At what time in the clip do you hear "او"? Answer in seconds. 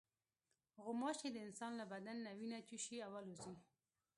3.07-3.11